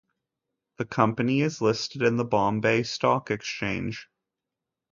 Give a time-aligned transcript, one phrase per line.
[0.79, 4.09] The company is listed in the Bombay Stock Exchange.